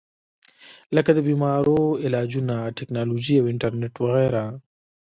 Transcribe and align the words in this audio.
لکه 0.95 1.11
د 1.13 1.19
بيمارو 1.27 1.79
علاجونه، 2.05 2.55
ټېکنالوجي 2.77 3.35
او 3.39 3.45
انټرنيټ 3.53 3.93
وغېره 3.99 4.45